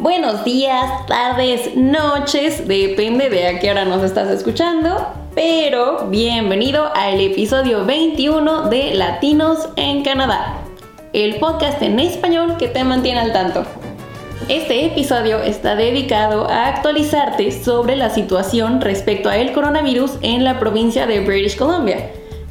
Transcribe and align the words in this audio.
Buenos 0.00 0.44
días, 0.44 1.04
tardes, 1.08 1.76
noches, 1.76 2.66
depende 2.66 3.28
de 3.28 3.48
a 3.48 3.60
qué 3.60 3.70
hora 3.70 3.84
nos 3.84 4.02
estás 4.02 4.30
escuchando, 4.30 5.06
pero 5.34 6.06
bienvenido 6.08 6.90
al 6.94 7.20
episodio 7.20 7.84
21 7.84 8.70
de 8.70 8.94
Latinos 8.94 9.68
en 9.76 10.02
Canadá, 10.02 10.62
el 11.12 11.36
podcast 11.36 11.82
en 11.82 12.00
español 12.00 12.56
que 12.56 12.68
te 12.68 12.82
mantiene 12.82 13.20
al 13.20 13.34
tanto. 13.34 13.66
Este 14.48 14.86
episodio 14.86 15.42
está 15.42 15.76
dedicado 15.76 16.48
a 16.48 16.68
actualizarte 16.68 17.52
sobre 17.52 17.94
la 17.94 18.08
situación 18.08 18.80
respecto 18.80 19.28
a 19.28 19.36
el 19.36 19.52
coronavirus 19.52 20.12
en 20.22 20.44
la 20.44 20.58
provincia 20.58 21.06
de 21.06 21.20
British 21.20 21.58
Columbia 21.58 22.10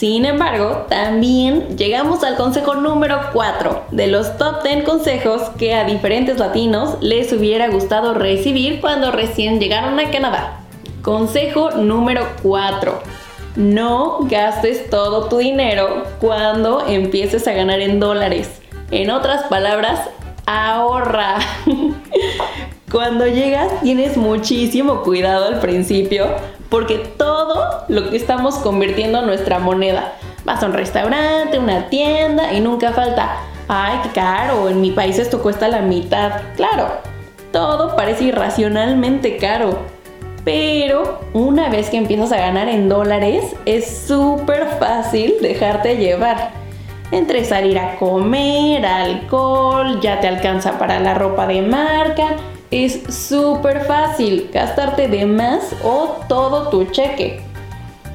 sin 0.00 0.24
embargo, 0.24 0.86
también 0.88 1.76
llegamos 1.76 2.24
al 2.24 2.36
consejo 2.36 2.74
número 2.74 3.20
4 3.34 3.82
de 3.90 4.06
los 4.06 4.38
top 4.38 4.62
10 4.62 4.84
consejos 4.84 5.42
que 5.58 5.74
a 5.74 5.84
diferentes 5.84 6.38
latinos 6.38 6.96
les 7.02 7.30
hubiera 7.34 7.68
gustado 7.68 8.14
recibir 8.14 8.80
cuando 8.80 9.12
recién 9.12 9.60
llegaron 9.60 10.00
a 10.00 10.10
Canadá. 10.10 10.62
Consejo 11.02 11.72
número 11.72 12.26
4. 12.42 12.98
No 13.56 14.20
gastes 14.22 14.88
todo 14.88 15.28
tu 15.28 15.36
dinero 15.36 16.04
cuando 16.18 16.86
empieces 16.88 17.46
a 17.46 17.52
ganar 17.52 17.80
en 17.80 18.00
dólares. 18.00 18.62
En 18.90 19.10
otras 19.10 19.42
palabras, 19.48 20.00
ahorra. 20.46 21.40
Cuando 22.90 23.24
llegas 23.24 23.82
tienes 23.82 24.16
muchísimo 24.16 25.02
cuidado 25.02 25.46
al 25.46 25.60
principio 25.60 26.26
porque 26.70 26.98
todo 27.16 27.39
lo 27.90 28.08
que 28.08 28.16
estamos 28.16 28.54
convirtiendo 28.56 29.18
en 29.18 29.26
nuestra 29.26 29.58
moneda. 29.58 30.14
Vas 30.44 30.62
a 30.62 30.66
un 30.66 30.72
restaurante, 30.72 31.58
una 31.58 31.88
tienda 31.88 32.52
y 32.52 32.60
nunca 32.60 32.92
falta, 32.92 33.36
ay, 33.68 33.98
qué 34.04 34.08
caro, 34.10 34.68
en 34.68 34.80
mi 34.80 34.92
país 34.92 35.18
esto 35.18 35.42
cuesta 35.42 35.68
la 35.68 35.82
mitad. 35.82 36.40
Claro, 36.56 36.88
todo 37.52 37.96
parece 37.96 38.24
irracionalmente 38.24 39.36
caro. 39.36 39.78
Pero 40.44 41.20
una 41.34 41.68
vez 41.68 41.90
que 41.90 41.98
empiezas 41.98 42.32
a 42.32 42.38
ganar 42.38 42.68
en 42.68 42.88
dólares, 42.88 43.44
es 43.66 44.04
súper 44.06 44.66
fácil 44.78 45.34
dejarte 45.42 45.96
llevar. 45.96 46.52
Entre 47.10 47.44
salir 47.44 47.78
a 47.78 47.96
comer, 47.96 48.86
alcohol, 48.86 50.00
ya 50.00 50.20
te 50.20 50.28
alcanza 50.28 50.78
para 50.78 51.00
la 51.00 51.14
ropa 51.14 51.46
de 51.46 51.60
marca 51.60 52.36
es 52.70 53.02
súper 53.12 53.84
fácil 53.84 54.48
gastarte 54.52 55.08
de 55.08 55.26
más 55.26 55.74
o 55.82 56.20
todo 56.28 56.68
tu 56.68 56.84
cheque. 56.86 57.40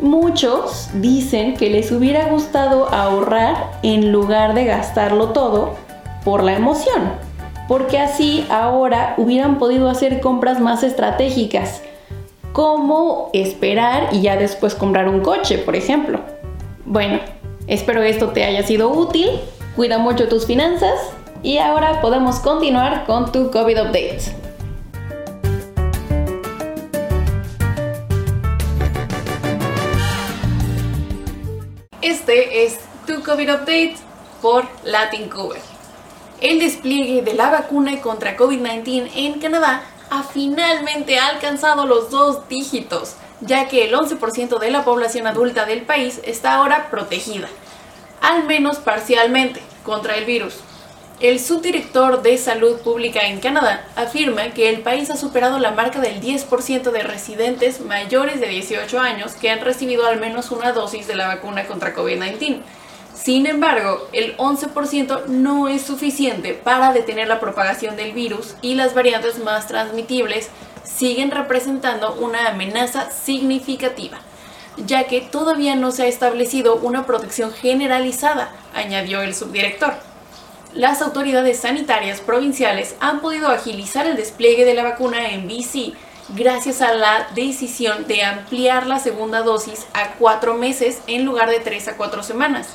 Muchos 0.00 0.90
dicen 0.94 1.56
que 1.56 1.70
les 1.70 1.92
hubiera 1.92 2.28
gustado 2.28 2.92
ahorrar 2.92 3.78
en 3.82 4.12
lugar 4.12 4.54
de 4.54 4.64
gastarlo 4.64 5.30
todo 5.30 5.74
por 6.24 6.42
la 6.42 6.54
emoción, 6.54 7.12
porque 7.68 7.98
así 7.98 8.46
ahora 8.50 9.14
hubieran 9.16 9.58
podido 9.58 9.88
hacer 9.88 10.20
compras 10.20 10.60
más 10.60 10.82
estratégicas, 10.82 11.82
como 12.52 13.30
esperar 13.32 14.08
y 14.12 14.22
ya 14.22 14.36
después 14.36 14.74
comprar 14.74 15.08
un 15.08 15.20
coche, 15.20 15.58
por 15.58 15.76
ejemplo. 15.76 16.20
Bueno, 16.84 17.20
espero 17.66 18.02
esto 18.02 18.28
te 18.28 18.44
haya 18.44 18.62
sido 18.64 18.90
útil, 18.90 19.28
cuida 19.76 19.98
mucho 19.98 20.28
tus 20.28 20.46
finanzas 20.46 21.12
y 21.42 21.58
ahora 21.58 22.00
podemos 22.00 22.40
continuar 22.40 23.06
con 23.06 23.30
tu 23.30 23.50
COVID 23.50 23.82
Update. 23.82 24.43
Este 32.04 32.66
es 32.66 32.80
tu 33.06 33.22
COVID 33.22 33.54
Update 33.54 33.96
por 34.42 34.66
Latin 34.82 35.30
Cover. 35.30 35.62
El 36.42 36.58
despliegue 36.58 37.22
de 37.22 37.32
la 37.32 37.48
vacuna 37.48 37.98
contra 38.02 38.36
COVID-19 38.36 39.10
en 39.14 39.40
Canadá 39.40 39.82
ha 40.10 40.22
finalmente 40.22 41.18
alcanzado 41.18 41.86
los 41.86 42.10
dos 42.10 42.46
dígitos, 42.46 43.14
ya 43.40 43.68
que 43.68 43.86
el 43.88 43.94
11% 43.94 44.58
de 44.58 44.70
la 44.70 44.84
población 44.84 45.26
adulta 45.26 45.64
del 45.64 45.80
país 45.80 46.20
está 46.24 46.56
ahora 46.56 46.90
protegida, 46.90 47.48
al 48.20 48.44
menos 48.44 48.76
parcialmente, 48.76 49.62
contra 49.82 50.16
el 50.16 50.26
virus. 50.26 50.56
El 51.20 51.38
subdirector 51.38 52.22
de 52.22 52.36
Salud 52.38 52.80
Pública 52.80 53.20
en 53.20 53.38
Canadá 53.38 53.86
afirma 53.94 54.50
que 54.50 54.68
el 54.68 54.80
país 54.80 55.10
ha 55.10 55.16
superado 55.16 55.60
la 55.60 55.70
marca 55.70 56.00
del 56.00 56.20
10% 56.20 56.90
de 56.90 57.02
residentes 57.04 57.80
mayores 57.80 58.40
de 58.40 58.48
18 58.48 58.98
años 58.98 59.34
que 59.34 59.48
han 59.48 59.60
recibido 59.60 60.06
al 60.06 60.18
menos 60.18 60.50
una 60.50 60.72
dosis 60.72 61.06
de 61.06 61.14
la 61.14 61.28
vacuna 61.28 61.66
contra 61.66 61.94
COVID-19. 61.94 62.62
Sin 63.14 63.46
embargo, 63.46 64.08
el 64.12 64.36
11% 64.38 65.26
no 65.26 65.68
es 65.68 65.82
suficiente 65.82 66.52
para 66.52 66.92
detener 66.92 67.28
la 67.28 67.38
propagación 67.38 67.94
del 67.94 68.12
virus 68.12 68.56
y 68.60 68.74
las 68.74 68.92
variantes 68.92 69.38
más 69.38 69.68
transmitibles 69.68 70.48
siguen 70.82 71.30
representando 71.30 72.14
una 72.14 72.48
amenaza 72.48 73.12
significativa, 73.12 74.18
ya 74.78 75.04
que 75.04 75.20
todavía 75.20 75.76
no 75.76 75.92
se 75.92 76.02
ha 76.02 76.06
establecido 76.08 76.74
una 76.74 77.06
protección 77.06 77.52
generalizada, 77.52 78.50
añadió 78.74 79.22
el 79.22 79.32
subdirector 79.32 79.94
las 80.74 81.02
autoridades 81.02 81.60
sanitarias 81.60 82.20
provinciales 82.20 82.96
han 82.98 83.20
podido 83.20 83.48
agilizar 83.48 84.06
el 84.06 84.16
despliegue 84.16 84.64
de 84.64 84.74
la 84.74 84.82
vacuna 84.82 85.30
en 85.30 85.46
BC 85.46 85.94
gracias 86.30 86.82
a 86.82 86.92
la 86.94 87.28
decisión 87.34 88.06
de 88.08 88.24
ampliar 88.24 88.86
la 88.86 88.98
segunda 88.98 89.42
dosis 89.42 89.86
a 89.94 90.14
cuatro 90.14 90.54
meses 90.54 91.00
en 91.06 91.24
lugar 91.24 91.48
de 91.48 91.60
tres 91.60 91.86
a 91.86 91.96
cuatro 91.96 92.22
semanas 92.22 92.74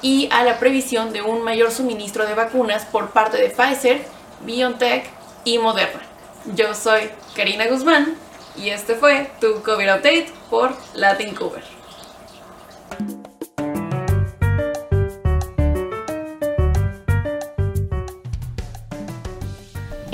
y 0.00 0.28
a 0.30 0.44
la 0.44 0.58
previsión 0.58 1.12
de 1.12 1.22
un 1.22 1.42
mayor 1.42 1.72
suministro 1.72 2.26
de 2.26 2.34
vacunas 2.34 2.84
por 2.84 3.10
parte 3.10 3.38
de 3.38 3.50
Pfizer, 3.50 4.04
BioNTech 4.44 5.04
y 5.44 5.58
Moderna. 5.58 6.02
Yo 6.54 6.74
soy 6.74 7.10
Karina 7.34 7.66
Guzmán 7.66 8.14
y 8.56 8.68
este 8.68 8.94
fue 8.94 9.30
tu 9.40 9.62
COVID 9.62 9.94
Update 9.94 10.32
por 10.50 10.76
Latin 10.94 11.34
Cover. 11.34 11.83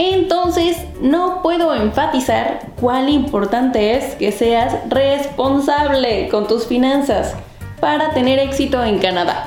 Entonces, 0.03 0.79
no 1.03 1.43
puedo 1.43 1.75
enfatizar 1.75 2.61
cuán 2.81 3.11
importante 3.11 3.97
es 3.99 4.15
que 4.15 4.33
seas 4.33 4.75
responsable 4.89 6.31
con 6.31 6.47
tus 6.47 6.67
finanzas 6.67 7.35
para 7.81 8.15
tener 8.15 8.39
éxito 8.39 8.83
en 8.83 8.99
Canadá. 8.99 9.45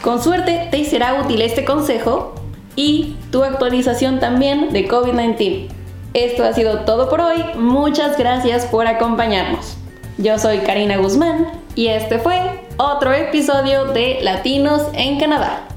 Con 0.00 0.22
suerte 0.22 0.68
te 0.70 0.82
será 0.86 1.20
útil 1.20 1.42
este 1.42 1.66
consejo 1.66 2.34
y 2.74 3.16
tu 3.30 3.44
actualización 3.44 4.18
también 4.18 4.72
de 4.72 4.88
COVID-19. 4.88 5.68
Esto 6.14 6.44
ha 6.44 6.54
sido 6.54 6.86
todo 6.86 7.10
por 7.10 7.20
hoy. 7.20 7.44
Muchas 7.58 8.16
gracias 8.16 8.64
por 8.64 8.86
acompañarnos. 8.86 9.76
Yo 10.16 10.38
soy 10.38 10.60
Karina 10.60 10.96
Guzmán 10.96 11.48
y 11.74 11.88
este 11.88 12.18
fue 12.18 12.66
otro 12.78 13.12
episodio 13.12 13.84
de 13.84 14.20
Latinos 14.22 14.84
en 14.94 15.20
Canadá. 15.20 15.75